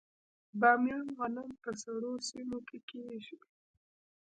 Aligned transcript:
د 0.49 0.53
بامیان 0.59 1.07
غنم 1.17 1.49
په 1.63 1.69
سړو 1.83 2.11
سیمو 2.29 2.59
کې 2.67 2.77
کیږي. 2.89 3.37